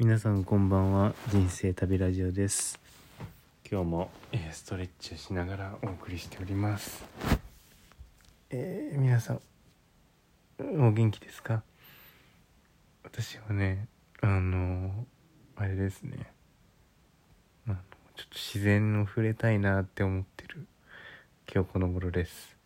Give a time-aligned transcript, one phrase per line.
[0.00, 1.12] 皆さんこんばんは。
[1.28, 2.78] 人生旅ラジオです。
[3.68, 7.04] 今日も、えーストレッチをしながらお送りしております。
[8.50, 9.40] えー皆さん
[10.60, 11.64] お元気ですか？
[13.02, 13.88] 私はね
[14.20, 15.04] あの
[15.56, 16.30] あれですね。
[17.66, 17.76] あの
[18.14, 20.64] ちょっと自然を触れたいなって思ってる
[21.52, 22.56] 今日この頃です。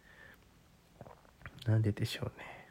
[1.64, 2.68] なんででしょうね。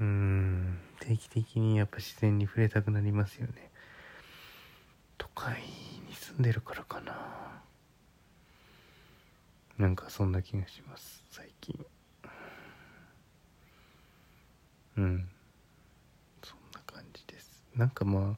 [0.00, 3.70] うーん定期的にやっぱ自然に触れたくなりますよね。
[5.18, 5.54] 都会
[6.08, 7.60] に住んでるからかな。
[9.78, 11.84] なんかそんな気がします最近。
[14.96, 15.28] うん。
[16.44, 17.64] そんな感じです。
[17.74, 18.36] なんかま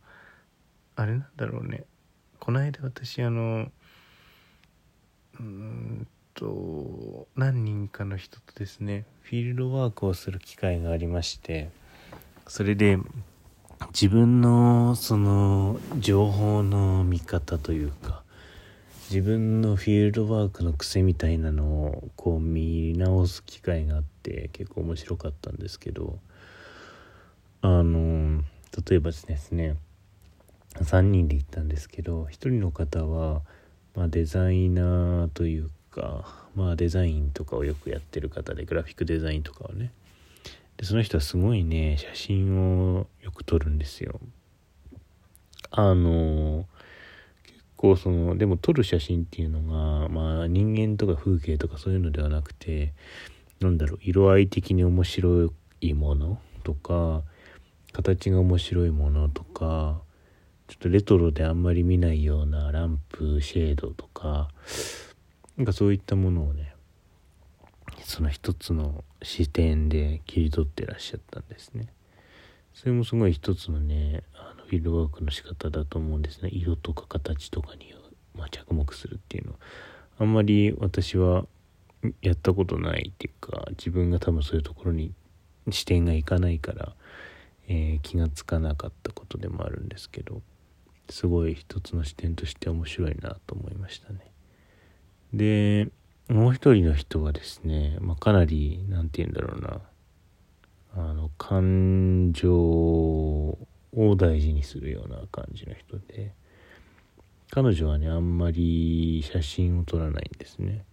[0.96, 1.84] ああれなんだろうね。
[2.40, 3.70] この間私あの
[5.38, 11.83] うーんと何人かの人とですねフィールドワークをする機会がありまして。
[12.46, 12.98] それで
[13.92, 18.22] 自分のその情報の見方というか
[19.10, 26.18] 自分のフィールドワークの癖みたいなのをこう見直す機会があって結構面白かったんですけど
[27.62, 28.42] あの
[28.88, 29.76] 例えばですね
[30.80, 33.42] 3人で行ったんですけど1人の方は、
[33.94, 36.24] まあ、デザイナーというか、
[36.56, 39.92] まあ、デザインとかをよくやってる方でグラフィックデザインとかをね
[40.76, 44.20] でその人はすごいね写真をよく撮るんですよ。
[45.70, 46.66] あの
[47.44, 52.92] 結構そのでも撮る写真っていうのがまあ人間とか風景とかそういうのではなくて
[53.60, 55.50] なんだろう色合い的に面白
[55.80, 57.22] いものとか
[57.92, 60.00] 形が面白いものとか
[60.68, 64.48] ちょっとレトロであんまり見ないようなランプシェードとか
[65.56, 66.73] なんかそういったものをね
[68.04, 71.88] その一つの視点で切り取ってらっしゃったんですね。
[72.74, 76.50] それもすごい一つのねあのフィールドワークの仕方だと思うんですね。
[76.52, 77.94] 色とか形とかに、
[78.36, 79.54] まあ、着目するっていうの
[80.18, 81.46] あんまり私は
[82.20, 85.12] やったことないっていうか自分が多分そういうところに
[85.70, 86.92] 視点がいかないから、
[87.68, 90.42] えー気がつかなかったことでもあるんですけど
[91.08, 94.30] すごい一つの視点として面白いなと思いましたね。
[95.32, 95.88] で
[96.28, 99.80] もう一人の人はですね、まあ、かなり何て言うんだろうな。
[100.96, 106.32] あの感情を大事にするような感じの人で
[107.50, 110.84] 彼女はねあんまり写真を撮らないんですね。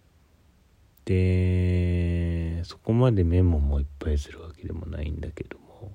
[1.04, 5.92] でそこまでメモもいっぱいするわけでもないんだけども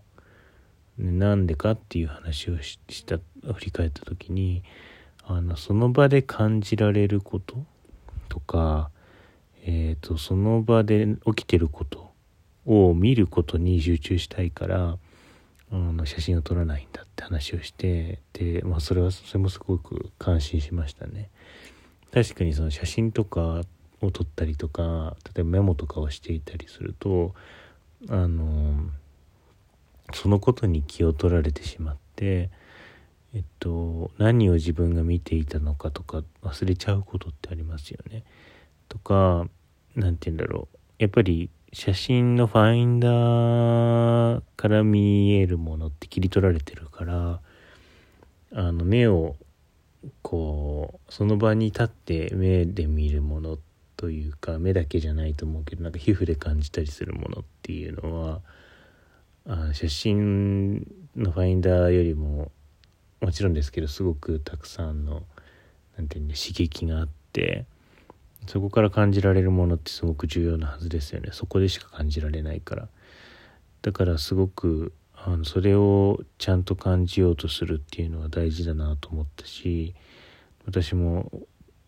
[0.98, 3.18] なんでかっていう話をしした
[3.54, 4.64] 振り返った時に
[5.24, 7.64] あのその場で感じられること
[8.28, 8.90] とか
[9.70, 12.12] えー、とその場で起きてること
[12.66, 14.98] を見ることに集中したいから
[15.72, 21.30] あの写真を撮らないんだって話をしてで、まあ、それはそれもすごく感心しましたね。
[22.14, 23.62] 確かにその写真とか
[24.02, 27.36] を撮ったりとか例えばメモとかをしていたりすると
[28.08, 28.90] あの
[30.14, 32.50] そのことに気を取られてしまって
[33.34, 38.24] えっと何を自分が見ていたのかとか忘れちゃうことってありますよね。
[38.88, 39.50] とか
[39.98, 40.78] 何て言うんだろう。
[41.00, 47.40] やっぱり写真のファインダーから見えるものって切り取られてるから
[48.54, 49.36] あの目を
[50.22, 53.58] こうその場に立って目で見るもの
[53.98, 58.42] というか目だけじゃないと思うけどなんか皮膚で感じたりするものっていうのは
[59.48, 60.86] あ写真
[61.16, 62.52] のファインダーよりも
[63.20, 65.24] もちろんですけどすごくたくさんの
[65.98, 67.66] なんていうんだ刺激があって
[68.48, 71.30] そこから感じられるものってすごく重要なはずですよね。
[71.32, 72.88] そこでしか感じられないから。
[73.82, 79.96] だからすごくあのそれをちゃんと感じようとするっていうのは大事だなと思ったし
[80.66, 81.32] 私も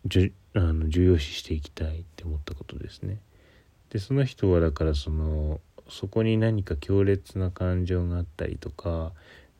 [0.06, 3.18] じゅあの重要視していきたいって思ったことですね。
[3.90, 9.12] でその人はだからそのそこに何か強烈な感情があったりとか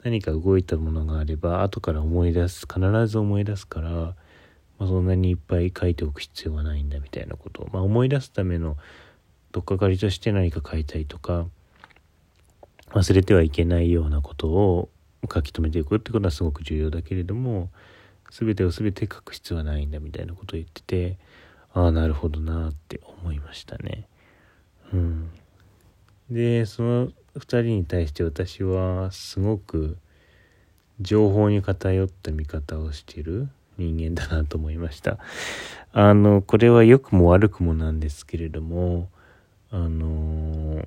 [0.03, 4.15] 何か動いたものがあれば後から思い出す必ず思い出すから
[4.81, 8.79] まあ、そんなにいっぱい書いておく必要はないんだみたいなことを、まあ、思い出すための
[9.53, 11.47] 取っかかりとして何か書いたりとか
[12.93, 14.89] 忘れてはいけないようなことを
[15.33, 17.69] 書き留めていくってことはすごく重要だけれども
[18.31, 21.19] 全てを全て書く必要はないんだみたいなことを言ってて
[21.75, 24.09] ああなるほどなって思いましたね。
[24.93, 25.31] うん、
[26.31, 29.99] でその2人に対して私はすごく
[31.01, 33.49] 情報に偏った見方をしてる
[33.81, 35.19] 人間だなと思いました。
[35.93, 39.09] あの、これは良くも悪くもなんですけれども、
[39.71, 40.87] あの、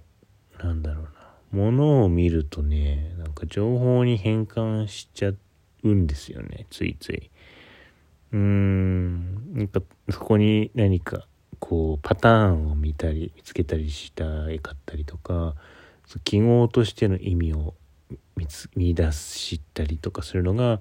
[0.63, 1.11] なんだろうな。
[1.51, 5.33] ものを見るとね、なんか情報に変換しちゃ
[5.83, 7.29] うんですよねついつい
[8.31, 11.27] うーんなんかそこに何か
[11.59, 14.23] こうパターンを見たり見つけたりした
[14.61, 15.55] かったりとか
[16.23, 17.75] 記号としての意味を
[18.35, 20.79] 見つ見出したりとかするのが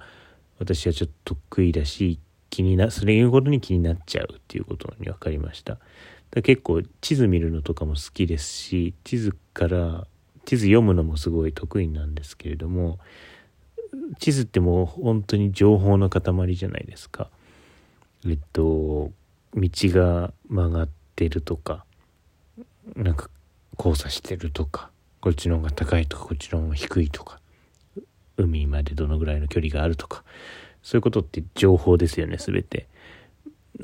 [0.63, 2.21] 私はちょっと得意だし
[2.51, 5.79] 気になそれいうことに気になっちゃうっていうことに分かりました。
[6.31, 10.07] だ結構地図見るのとかも好きですし地図から
[10.45, 13.01] 地図読むのもすごい得意なんですけれども
[14.19, 17.29] 地図ってもう本当に情報の塊じゃないですか。
[18.25, 19.11] えっと
[19.55, 21.85] 道が曲がってるとか
[22.97, 23.29] なんか
[23.77, 27.42] 交差してるとかこっちの方が高いとかこっちの方が低いとか
[28.37, 30.25] 海までどのぐらいの距離があるとか
[30.83, 32.89] そういうことって情報ですよね全て。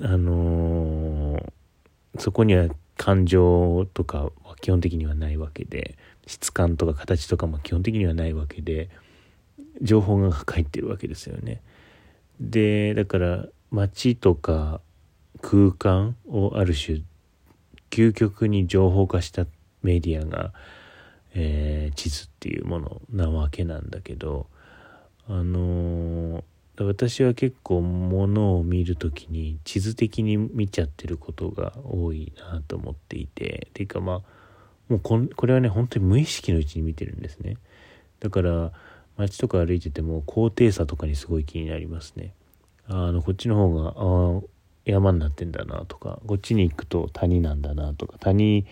[0.01, 2.69] あのー、そこには
[2.99, 4.31] 感情とかは
[4.61, 5.97] 基本的にはないわけで
[6.27, 8.91] 質感とか形とかも基本的にはないわけで
[9.81, 11.63] 情報が入ってるわけですよね。
[12.39, 14.81] でだから街とか
[15.41, 17.01] 空間をある種
[17.91, 19.47] 究極に情報化した
[19.83, 20.53] メディアが、
[21.41, 24.49] えー、地図っていうものなわけなんだけど
[25.29, 34.23] あのー、私は結構物を見る時に地図的に見ちゃってることが多いなと思っていてていうかまあ
[34.89, 37.57] もうここれはね本当に無意識のうちに見てるんですね。
[38.21, 38.73] だから
[39.17, 42.33] 街とか歩いてても高低差とかにすごい気になりますね。
[42.89, 44.41] あのこっちの方があ
[44.87, 48.67] 山になってんだなとかこっちに行くと谷なんだなとか谷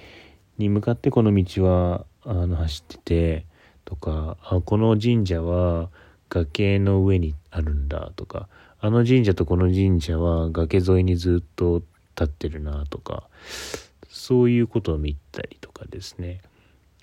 [0.56, 3.46] に向かってこの道はあの走ってて
[3.84, 5.90] とかあこの神社は
[6.28, 8.48] 崖の上にあるんだとか
[8.80, 11.82] あの神社とこの神社は崖沿いにずっと
[12.18, 13.28] 立ってるなとか
[14.08, 16.40] そういうことを見たりとかですね。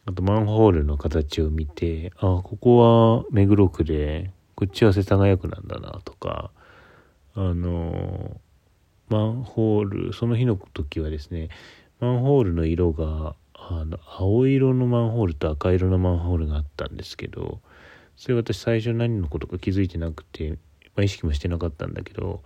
[0.05, 2.77] あとマンホールの形を見てあここ
[3.21, 6.51] は目黒区でこっちは世田谷区なんだなとか
[7.35, 8.41] あの
[9.07, 11.47] マンホールその日の時はですね
[12.01, 13.35] マンホールの色が
[13.69, 17.61] あの青色のマンホールと赤色のマンホールがあったんですけど
[18.17, 20.57] それ私最初何のことか気づいてなくて、ま
[20.97, 22.41] あ、意識もしてなかったんだけど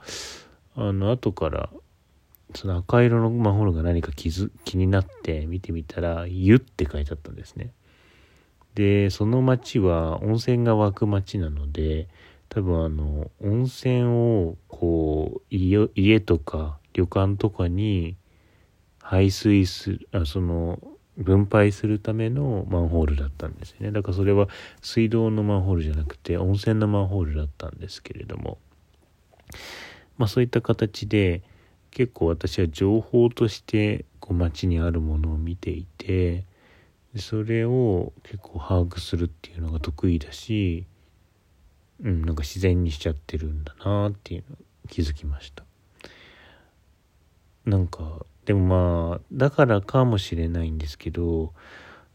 [0.76, 1.70] あの後から
[2.56, 7.74] その赤色のマンホールが何か気づ気になって見てみたら「湯」って書いてあったんですね。
[8.76, 12.08] でその町は温泉が湧く町なので
[12.48, 18.16] 多分あの温泉をこう家とか旅館とかに
[19.02, 20.80] 排水するあその
[21.18, 23.92] 分配するためのマンホールだったんですね。
[23.92, 24.48] だからそれは
[24.82, 28.60] 水道のマンホールじゃなくて温泉のマンホールだったんですけれども。
[30.18, 31.42] まあそういった形で
[31.92, 36.46] 結構私は情報としてこう街にあるものを見ていて
[37.16, 40.86] それを結構把握するっていうのが得意だし
[42.04, 44.58] うんなんか自然にしちゃってるんだなっていうの
[44.90, 45.64] 気づきました。
[47.66, 51.54] なんかでもまあだからかもしれないんですけど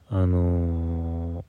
[0.08, 1.44] あの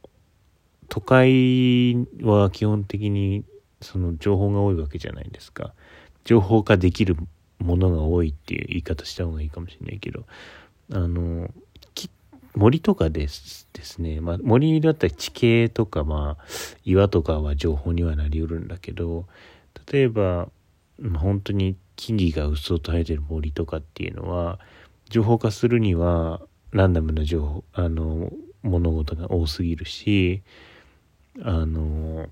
[0.90, 3.46] 都会は基本的に
[3.82, 5.74] その情報が多いわけじゃないですか。
[6.26, 7.18] 情報化できる
[7.60, 10.26] ものが多いっていう言い方した方がいいかもしれないけど
[10.92, 11.50] あの
[12.56, 16.44] 森とかですですね、まあ、森だったら地形とか、まあ、
[16.86, 19.26] 岩とかは情報にはなりうるんだけど
[19.92, 20.50] 例えば
[21.16, 24.60] 本当に木々がうっそうと生えてる森とかっていうのは
[25.10, 28.32] 情報化するにはランダムな情報あの
[28.64, 30.42] 物事が多すぎるし
[31.42, 32.28] あの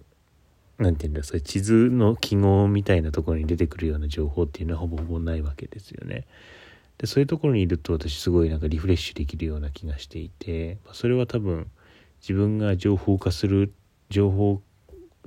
[0.77, 6.25] 何て言うんだそれ地図の記号みたいなところに出てくるような情報っていうのはほぼほぼないわけですよね。
[6.97, 11.67] でそういうところにいると私すごいなんかリフレッシュできるような気がしていてそれは多分
[12.21, 13.73] 自分が情報化する
[14.09, 14.61] 情報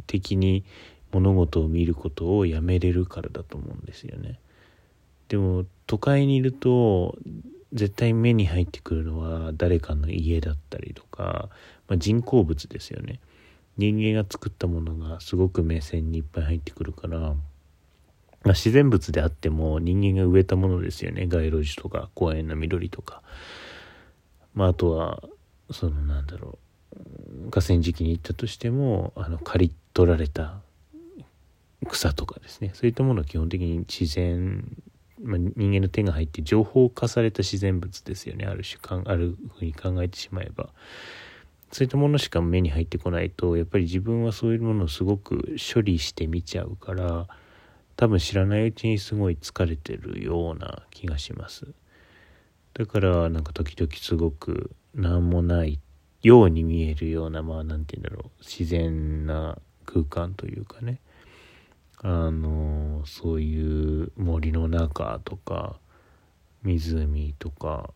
[0.07, 0.65] 的に
[1.15, 4.41] 物事を見ることをやめれるからだと思うんですよね。
[5.29, 7.17] でも都会にいると
[7.73, 11.49] 絶対目に入ってくるのは誰かの家だったりとか、
[11.89, 13.21] まあ、人工物ですよね。
[13.77, 17.37] 人間が作ったものがすごく目線にいっぱい入ってくるから、ま
[18.47, 23.23] あ、自然物であっても人間が植えたものですよね街路樹とか公園の緑とか、
[24.55, 25.25] まあ、あとは
[25.73, 26.59] そのなんだろ
[26.93, 30.61] う河川敷に行ったとしてもあの刈り取られた
[31.85, 32.71] 草とかですね。
[32.75, 34.77] そういったものは基本的に自然、
[35.23, 38.47] まあ、人間の手が入って情報化された自然物ですよね。
[38.47, 40.71] ある種かんあるふうに考えてしまえば。
[41.73, 47.27] そういったものしか目に入ってこないとやっぱり自分はそういうものをすごく処理して見ちゃうから
[47.97, 51.67] 多分知らないうちにすごい疲れてるような気がします。
[52.75, 55.81] だからなんか時々すごく何もない
[56.23, 58.43] ように見えるようなまあ何て言うんだろう。
[58.45, 61.01] 自然な空間というかね。
[62.07, 65.77] あのそういう森の中とか
[66.63, 67.95] 湖とか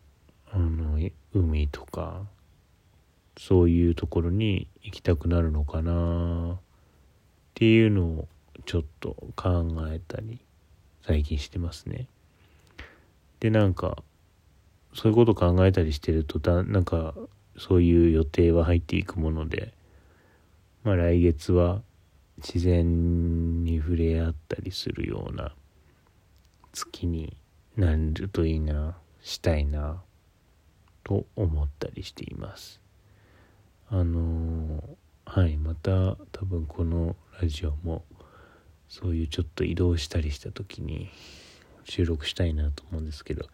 [0.51, 0.99] あの
[1.31, 2.23] 海とか
[3.37, 6.57] そういうところに行きたくなるのかなっ
[7.53, 8.27] ていうのを
[8.65, 10.39] ちょっと考えたり
[11.05, 12.07] 最近してますね。
[13.39, 14.01] でなんか
[14.95, 17.13] そういうこと考えたりしてるとだなんか
[17.59, 19.71] そういう予定は入っていくもので
[20.83, 21.83] まあ来月は
[22.39, 25.53] 自然に触れ合ったりするような
[26.71, 27.35] 月に
[27.77, 30.01] なるといいなしたいな
[31.03, 32.79] と思ったりしています。
[33.89, 34.83] あの
[35.25, 38.03] はいまた多分このラジオも
[38.87, 41.09] そういうちょっと移動したりした時に
[41.83, 43.45] 収録したいなと思うんですけど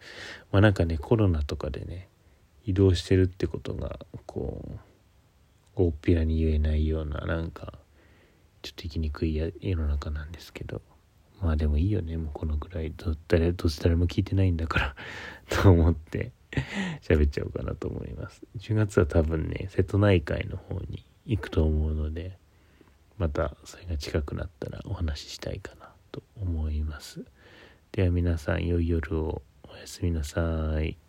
[0.52, 2.08] まあなんかねコロナとかでね
[2.64, 4.78] 移動してるってことがこう
[5.76, 7.74] 大っぴらに言えないようななんか
[8.66, 10.82] ちょっと生きにくい世の中なんですけど。
[11.40, 12.16] まあでもいいよね。
[12.16, 12.90] もうこのぐらい。
[12.90, 14.96] ど誰どうせ誰も聞いてないんだから。
[15.62, 16.32] と思って。
[17.02, 18.42] 喋っちゃおうかなと思います。
[18.58, 22.38] 10月は多分ね瀬戸内海の方に行くと思うので。
[23.18, 27.24] またそれが近くなったらお話ししたいかなと思います。
[27.92, 29.42] では皆さん良い夜を。
[29.68, 31.05] おやすみなさい。